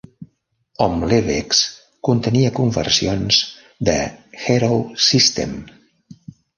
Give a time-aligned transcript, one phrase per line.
[0.85, 1.59] "Omlevex"
[2.09, 3.45] contenia conversions
[3.91, 3.97] de
[4.45, 5.59] Hero System.